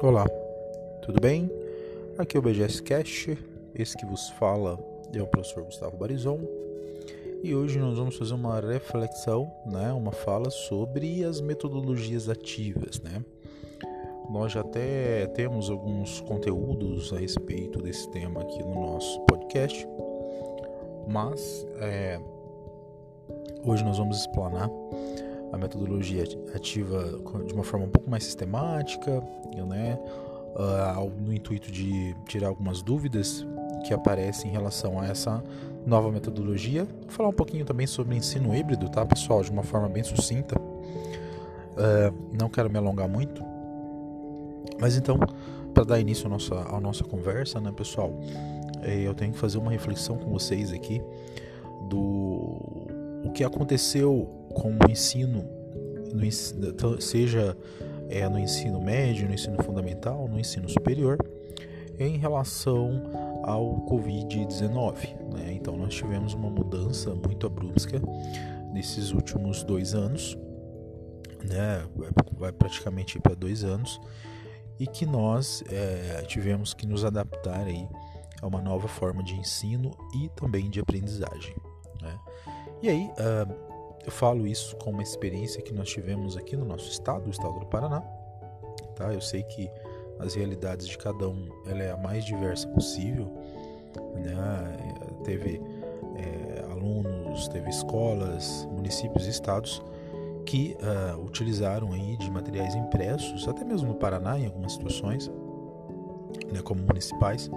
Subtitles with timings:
[0.00, 0.28] Olá,
[1.02, 1.50] tudo bem?
[2.16, 3.30] Aqui é o BGS Cash,
[3.74, 4.78] esse que vos fala
[5.12, 6.38] é o professor Gustavo Barizon
[7.42, 13.24] e hoje nós vamos fazer uma reflexão, né, uma fala sobre as metodologias ativas, né?
[14.30, 19.84] Nós já até temos alguns conteúdos a respeito desse tema aqui no nosso podcast,
[21.08, 22.20] mas é,
[23.64, 24.70] hoje nós vamos explanar
[25.58, 29.22] metodologia ativa de uma forma um pouco mais sistemática,
[29.66, 29.98] né,
[30.54, 33.46] uh, no intuito de tirar algumas dúvidas
[33.86, 35.42] que aparecem em relação a essa
[35.86, 36.84] nova metodologia.
[37.02, 40.58] Vou falar um pouquinho também sobre ensino híbrido, tá, pessoal, de uma forma bem sucinta.
[40.60, 43.42] Uh, não quero me alongar muito,
[44.80, 45.18] mas então,
[45.72, 48.12] para dar início à nossa, à nossa conversa, né, pessoal,
[48.82, 51.02] eh, eu tenho que fazer uma reflexão com vocês aqui
[51.88, 52.77] do
[53.24, 55.44] o que aconteceu com o ensino,
[56.12, 57.56] no, seja
[58.08, 61.18] é, no ensino médio, no ensino fundamental, no ensino superior,
[61.98, 63.02] em relação
[63.42, 65.16] ao Covid-19.
[65.34, 65.52] Né?
[65.52, 68.00] Então, nós tivemos uma mudança muito abrupta
[68.72, 70.36] nesses últimos dois anos,
[71.44, 71.84] né?
[72.38, 74.00] vai praticamente para dois anos,
[74.78, 77.88] e que nós é, tivemos que nos adaptar aí
[78.40, 81.56] a uma nova forma de ensino e também de aprendizagem.
[82.00, 82.18] Né?
[82.82, 83.52] E aí, uh,
[84.04, 87.58] eu falo isso com uma experiência que nós tivemos aqui no nosso estado, o estado
[87.58, 88.00] do Paraná.
[88.94, 89.12] Tá?
[89.12, 89.70] Eu sei que
[90.18, 93.26] as realidades de cada um ela é a mais diversa possível.
[94.14, 94.34] Né?
[95.24, 95.60] Teve
[96.16, 99.82] é, alunos, teve escolas, municípios e estados
[100.46, 105.30] que uh, utilizaram aí de materiais impressos, até mesmo no Paraná em algumas situações,
[106.50, 107.50] né, como municipais,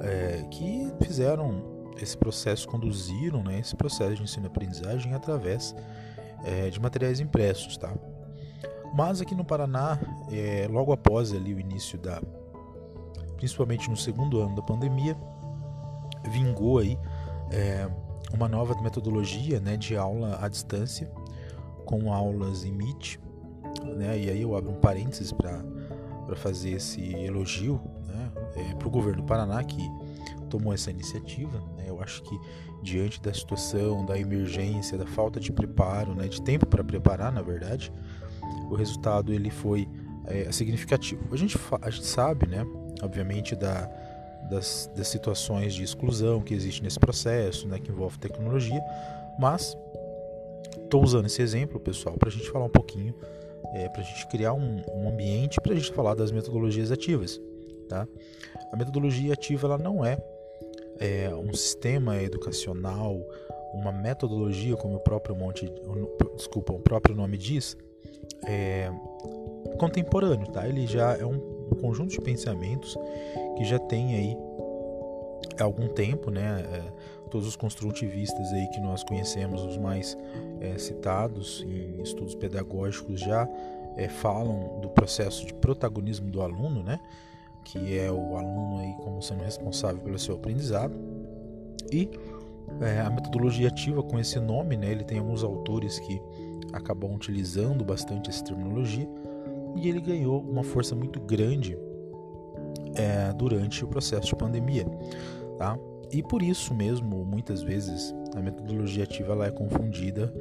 [0.00, 5.74] é, que fizeram esse processo conduziram né, esse processo de ensino-aprendizagem através
[6.44, 7.92] é, de materiais impressos, tá?
[8.94, 9.98] Mas aqui no Paraná,
[10.30, 12.22] é, logo após ali o início da,
[13.36, 15.16] principalmente no segundo ano da pandemia,
[16.30, 16.98] vingou aí
[17.50, 17.88] é,
[18.32, 21.10] uma nova metodologia, né, de aula à distância,
[21.84, 23.18] com aulas em Meet,
[23.96, 24.18] né?
[24.18, 25.62] E aí eu abro um parênteses para
[26.36, 29.82] fazer esse elogio, né, é, para o governo do Paraná que
[30.54, 31.58] tomou essa iniciativa.
[31.76, 31.86] Né?
[31.88, 32.38] Eu acho que
[32.80, 37.42] diante da situação, da emergência, da falta de preparo, né, de tempo para preparar, na
[37.42, 37.92] verdade,
[38.70, 39.88] o resultado ele foi
[40.26, 41.22] é, significativo.
[41.32, 42.64] A gente, a gente sabe, né,
[43.02, 43.90] obviamente, da,
[44.48, 48.82] das, das situações de exclusão que existe nesse processo, né, que envolve tecnologia,
[49.38, 49.76] mas
[50.84, 53.14] estou usando esse exemplo, pessoal, para a gente falar um pouquinho,
[53.74, 57.40] é, para a gente criar um, um ambiente para a gente falar das metodologias ativas.
[57.88, 58.06] Tá?
[58.72, 60.18] A metodologia ativa ela não é
[60.98, 63.20] é, um sistema educacional,
[63.72, 65.70] uma metodologia, como o próprio monte,
[66.36, 67.76] desculpa, o próprio nome diz,
[68.46, 68.90] é,
[69.78, 70.68] contemporâneo, tá?
[70.68, 72.96] Ele já é um, conjunto de pensamentos
[73.56, 74.36] que já tem aí
[75.58, 76.64] há algum tempo, né?
[76.72, 80.16] É, todos os construtivistas aí que nós conhecemos, os mais
[80.60, 83.48] é, citados em estudos pedagógicos já
[83.96, 87.00] é, falam do processo de protagonismo do aluno, né?
[87.64, 90.94] Que é o aluno aí como sendo responsável pelo seu aprendizado.
[91.90, 92.08] E
[92.80, 96.20] é, a metodologia ativa com esse nome, né, ele tem alguns autores que
[96.72, 99.08] acabam utilizando bastante essa terminologia
[99.76, 101.76] e ele ganhou uma força muito grande
[102.94, 104.86] é, durante o processo de pandemia,
[105.58, 105.76] tá?
[106.12, 110.32] E por isso mesmo, muitas vezes, a metodologia ativa ela é confundida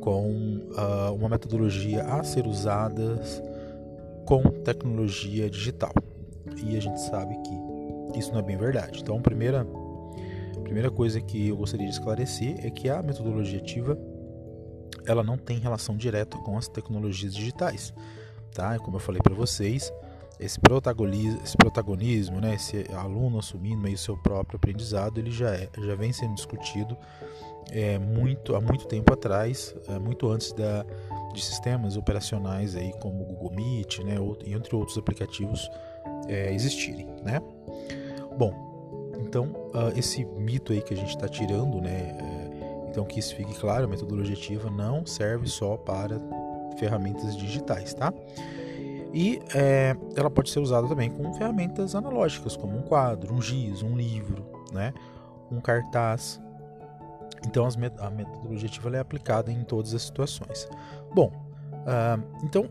[0.00, 3.20] com uh, uma metodologia a ser usada
[4.24, 5.92] com tecnologia digital
[6.56, 9.00] e a gente sabe que isso não é bem verdade.
[9.00, 9.66] Então, a primeira,
[10.56, 13.98] a primeira coisa que eu gostaria de esclarecer é que a metodologia ativa
[15.06, 17.94] ela não tem relação direta com as tecnologias digitais,
[18.52, 18.78] tá?
[18.78, 19.92] Como eu falei para vocês,
[20.38, 25.68] esse protagonismo, esse protagonismo, né, esse aluno assumindo meio seu próprio aprendizado, ele já é,
[25.78, 26.96] já vem sendo discutido
[27.70, 30.84] é, muito há muito tempo atrás, é, muito antes da,
[31.32, 35.70] de sistemas operacionais aí como o Google Meet, né, e entre outros aplicativos
[36.28, 37.40] é, existirem, né?
[38.36, 38.52] Bom,
[39.20, 42.16] então uh, esse mito aí que a gente está tirando, né?
[42.20, 46.18] É, então que isso fique claro, a metodologia ativa não serve só para
[46.78, 48.12] ferramentas digitais, tá?
[49.12, 53.82] E é, ela pode ser usada também com ferramentas analógicas, como um quadro, um giz,
[53.82, 54.92] um livro, né?
[55.50, 56.40] um cartaz.
[57.46, 57.66] Então
[57.98, 60.68] a metodologia ativa é aplicada em todas as situações.
[61.14, 61.32] Bom,
[61.72, 62.68] uh, então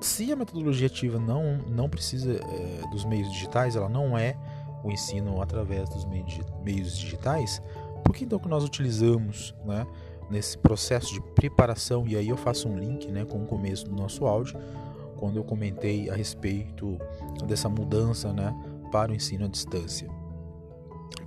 [0.00, 4.36] se a metodologia ativa não, não precisa é, dos meios digitais, ela não é
[4.82, 7.62] o ensino através dos meios digitais,
[8.04, 9.86] por que então que nós utilizamos né,
[10.30, 13.94] nesse processo de preparação, e aí eu faço um link né, com o começo do
[13.94, 14.58] nosso áudio,
[15.16, 16.98] quando eu comentei a respeito
[17.46, 18.54] dessa mudança né,
[18.92, 20.08] para o ensino à distância.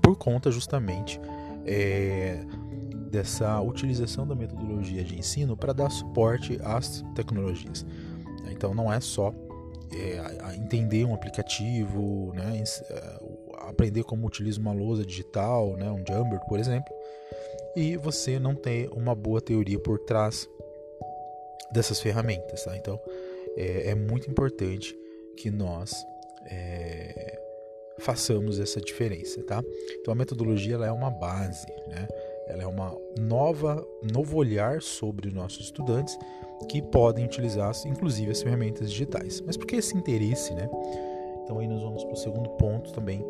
[0.02, 1.20] Por conta justamente
[1.66, 2.46] é,
[3.10, 7.86] dessa utilização da metodologia de ensino para dar suporte às tecnologias.
[8.52, 9.34] Então não é só
[9.94, 13.20] é, entender um aplicativo, né, é,
[13.68, 16.94] aprender como utiliza uma lousa digital, né, um Jumper, por exemplo,
[17.76, 20.48] e você não ter uma boa teoria por trás
[21.72, 22.64] dessas ferramentas.
[22.64, 22.76] Tá?
[22.76, 23.00] Então
[23.56, 24.96] é, é, muito importante
[25.36, 25.94] que nós
[26.46, 27.40] é,
[28.00, 29.44] façamos essa diferença.
[29.44, 29.64] Tá?
[30.00, 32.08] Então a metodologia é uma base, né?
[32.48, 36.18] Ela é uma nova novo olhar sobre os nossos estudantes
[36.70, 39.42] que podem utilizar inclusive as ferramentas digitais.
[39.42, 40.70] Mas por que esse interesse, né?
[41.44, 43.24] Então aí nós vamos para o segundo ponto também.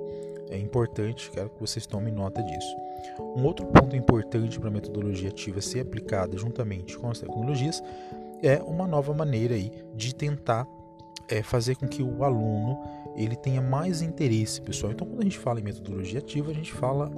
[0.50, 2.76] É importante, quero que vocês tomem nota disso.
[3.20, 7.84] Um outro ponto importante para a metodologia ativa ser aplicada juntamente com as tecnologias
[8.42, 10.66] é uma nova maneira aí de tentar
[11.28, 12.80] é, fazer com que o aluno
[13.16, 14.92] ele tenha mais interesse, pessoal.
[14.92, 17.12] Então, quando a gente fala em metodologia ativa, a gente fala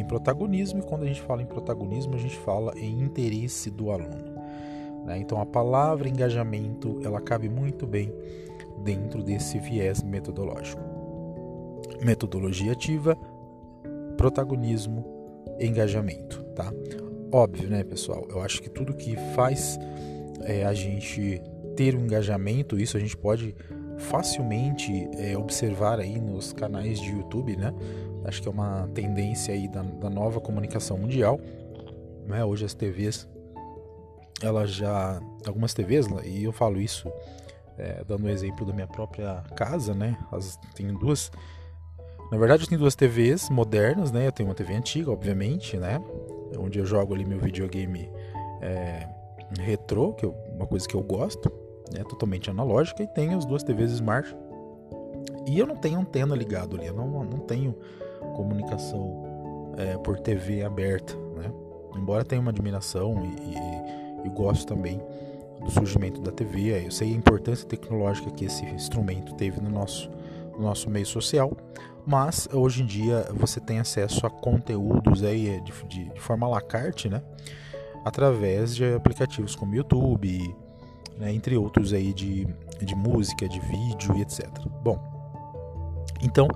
[0.00, 3.90] em protagonismo, e quando a gente fala em protagonismo, a gente fala em interesse do
[3.90, 4.34] aluno.
[5.04, 5.18] Né?
[5.18, 8.12] Então, a palavra engajamento ela cabe muito bem
[8.82, 10.82] dentro desse viés metodológico.
[12.02, 13.16] Metodologia ativa,
[14.16, 15.04] protagonismo,
[15.60, 16.72] engajamento, tá?
[17.32, 18.26] Óbvio, né, pessoal?
[18.28, 19.78] Eu acho que tudo que faz
[20.42, 21.40] é, a gente
[21.76, 23.54] ter um engajamento, isso a gente pode
[23.98, 27.72] facilmente é, observar aí nos canais de YouTube, né?
[28.26, 31.40] Acho que é uma tendência aí da, da nova comunicação mundial.
[32.26, 32.44] Né?
[32.44, 33.28] Hoje as TVs,
[34.42, 35.20] elas já.
[35.46, 37.10] Algumas TVs, e eu falo isso
[37.78, 40.16] é, dando o exemplo da minha própria casa, né?
[40.32, 41.30] As, tem duas.
[42.30, 44.26] Na verdade, eu tenho duas TVs modernas, né?
[44.26, 46.02] Eu tenho uma TV antiga, obviamente, né?
[46.58, 48.10] Onde eu jogo ali meu videogame
[48.60, 49.06] é,
[49.60, 51.52] retrô, que é uma coisa que eu gosto,
[51.92, 52.02] né?
[52.04, 54.36] Totalmente analógica, e tenho as duas TVs Smart.
[55.46, 57.76] E eu não tenho antena ligado ali, eu não, não tenho
[58.26, 61.50] comunicação é, por TV aberta, né?
[61.96, 65.00] Embora tenha uma admiração e, e, e gosto também
[65.62, 70.10] do surgimento da TV, eu sei a importância tecnológica que esse instrumento teve no nosso,
[70.56, 71.50] no nosso meio social,
[72.06, 76.50] mas hoje em dia você tem acesso a conteúdos aí de, de, de forma à
[76.50, 77.22] la carte, né?
[78.04, 80.54] Através de aplicativos como YouTube,
[81.18, 81.32] né?
[81.32, 82.46] entre outros aí de,
[82.80, 84.48] de música, de vídeo e etc.
[84.82, 85.00] Bom,
[86.22, 86.46] então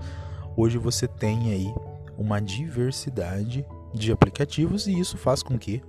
[0.61, 1.75] hoje você tem aí
[2.19, 3.65] uma diversidade
[3.95, 5.83] de aplicativos e isso faz com que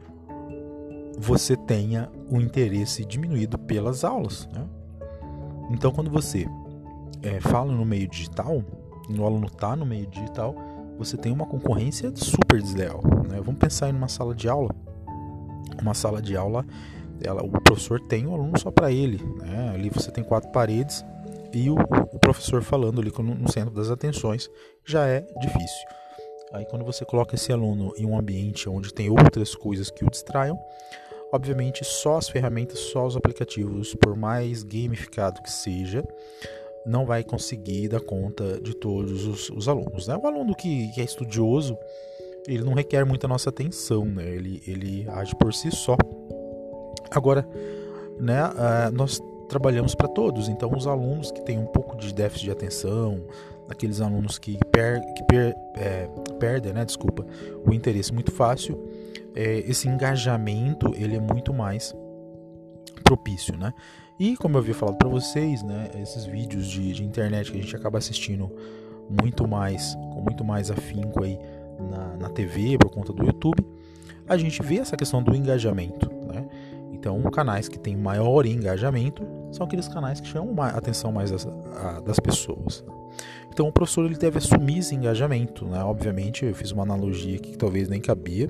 [1.17, 4.47] você tenha o interesse diminuído pelas aulas.
[4.53, 4.65] Né?
[5.71, 6.47] Então, quando você
[7.21, 8.63] é, fala no meio digital,
[9.09, 10.55] o aluno está no meio digital,
[10.97, 13.01] você tem uma concorrência super desleal.
[13.29, 13.41] Né?
[13.43, 14.73] Vamos pensar em uma sala de aula.
[15.81, 16.65] Uma sala de aula,
[17.21, 19.21] ela, o professor tem o aluno só para ele.
[19.41, 19.71] Né?
[19.73, 21.03] Ali você tem quatro paredes
[21.53, 24.49] e o, o professor falando ali no, centro das atenções
[24.85, 25.87] já é difícil.
[26.53, 30.09] Aí quando você coloca esse aluno em um ambiente onde tem outras coisas que o
[30.09, 30.57] distraiam,
[31.31, 36.03] obviamente só as ferramentas, só os aplicativos, por mais gamificado que seja,
[36.85, 40.07] não vai conseguir dar conta de todos os, os alunos.
[40.07, 40.17] Né?
[40.17, 41.77] O aluno que, que, é estudioso,
[42.47, 44.27] ele não requer muita nossa atenção, né?
[44.27, 45.95] ele, ele age por si só.
[47.11, 47.47] Agora,
[48.19, 52.45] né, uh, nós trabalhamos para todos, então os alunos que têm um pouco de déficit
[52.45, 53.21] de atenção,
[53.69, 56.07] aqueles alunos que, per, que per, é,
[56.39, 57.25] perdem, né, desculpa,
[57.65, 58.81] o interesse muito fácil,
[59.35, 61.93] é, esse engajamento ele é muito mais
[63.03, 63.73] propício, né?
[64.17, 67.61] E como eu havia falado para vocês, né, esses vídeos de, de, internet que a
[67.61, 68.49] gente acaba assistindo
[69.09, 71.37] muito mais, com muito mais afinco aí
[71.89, 73.65] na, na TV por conta do YouTube,
[74.29, 76.47] a gente vê essa questão do engajamento, né?
[76.93, 81.47] Então, canais que têm maior engajamento são aqueles canais que chamam a atenção mais das,
[81.47, 82.83] a, das pessoas.
[83.49, 85.83] Então, o professor ele deve assumir esse engajamento, né?
[85.83, 88.49] Obviamente, eu fiz uma analogia aqui que talvez nem cabia,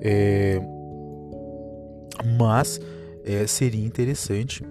[0.00, 0.60] é,
[2.38, 2.80] mas
[3.24, 4.64] é, seria interessante,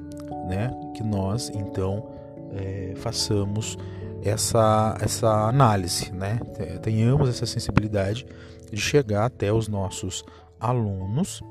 [0.47, 2.09] né, que nós então
[2.53, 3.77] é, façamos
[4.23, 6.39] essa essa análise, né?
[6.81, 8.25] Tenhamos essa sensibilidade
[8.71, 10.23] de chegar até os nossos
[10.59, 11.41] alunos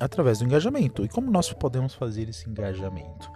[0.00, 1.04] através do engajamento.
[1.04, 3.30] E como nós podemos fazer esse engajamento?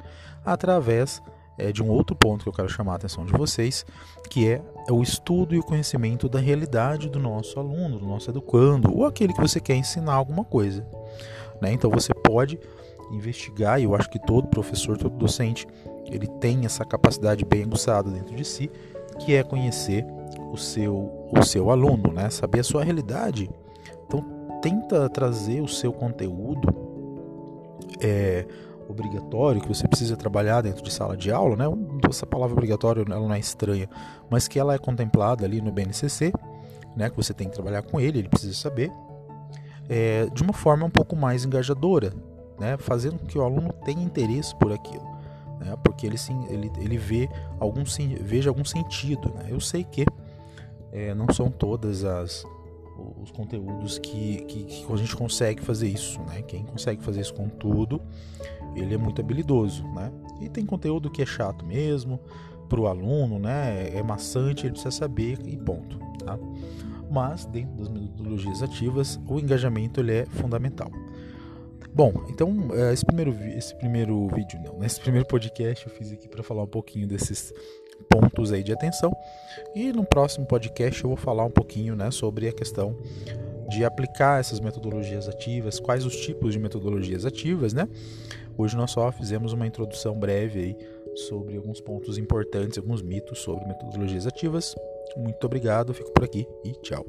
[0.45, 1.23] Através
[1.59, 3.85] é, de um outro ponto que eu quero chamar a atenção de vocês,
[4.29, 8.95] que é o estudo e o conhecimento da realidade do nosso aluno, do nosso educando,
[8.95, 10.87] ou aquele que você quer ensinar alguma coisa.
[11.61, 11.73] Né?
[11.73, 12.59] Então você pode
[13.11, 15.67] investigar, e eu acho que todo professor, todo docente,
[16.07, 18.71] ele tem essa capacidade bem aguçada dentro de si,
[19.21, 20.05] que é conhecer
[20.53, 22.29] o seu, o seu aluno, né?
[22.31, 23.49] saber a sua realidade.
[24.07, 26.69] Então tenta trazer o seu conteúdo
[28.01, 28.47] é,
[28.89, 31.65] obrigatório que você precisa trabalhar dentro de sala de aula, né?
[32.09, 33.89] Essa palavra obrigatório ela não é estranha,
[34.31, 36.33] mas que ela é contemplada ali no BNCC,
[36.97, 37.11] né?
[37.11, 38.91] Que você tem que trabalhar com ele, ele precisa saber,
[39.89, 42.13] é, de uma forma um pouco mais engajadora,
[42.59, 42.77] né?
[42.79, 45.05] Fazendo com que o aluno tenha interesse por aquilo,
[45.61, 45.77] né?
[45.83, 47.85] Porque ele sim, ele, ele vê algum
[48.21, 49.47] veja algum sentido, né?
[49.49, 50.07] Eu sei que
[50.93, 52.47] é, não são todas as
[53.27, 56.43] os conteúdos que, que, que, a gente consegue fazer isso, né?
[56.43, 58.01] Quem consegue fazer isso com tudo,
[58.75, 60.13] ele é muito habilidoso, né?
[60.41, 62.21] E tem conteúdo que é chato mesmo,
[62.69, 63.91] para o aluno, né?
[63.93, 66.39] É maçante, ele precisa saber e ponto, tá?
[67.11, 70.91] Mas dentro das metodologias ativas, o engajamento ele é fundamental.
[71.93, 74.87] Bom, então é, esse primeiro, esse primeiro vídeo, não, né?
[74.87, 77.53] esse primeiro podcast eu fiz aqui para falar um pouquinho desses
[78.21, 79.13] pontos aí de atenção.
[79.75, 82.97] E no próximo podcast eu vou falar um pouquinho né, sobre a questão
[83.69, 87.89] de aplicar essas metodologias ativas, quais os tipos de metodologias ativas, né?
[88.57, 90.77] Hoje nós só fizemos uma introdução breve aí
[91.15, 94.75] sobre alguns pontos importantes, alguns mitos sobre metodologias ativas.
[95.17, 97.05] Muito obrigado, fico por aqui e tchau.